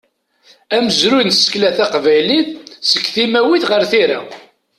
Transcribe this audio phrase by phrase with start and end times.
[0.75, 2.49] Amezruy n tsekla taqbaylit
[2.89, 4.19] seg timawit ɣer tira.